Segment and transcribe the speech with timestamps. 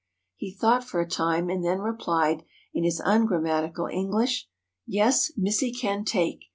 [0.35, 2.41] He thought for a time, and then replied
[2.73, 4.49] in his un grammatical English:—"
[4.87, 6.45] Yes, Missy can take.